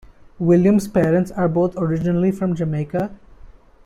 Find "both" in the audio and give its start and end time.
1.47-1.77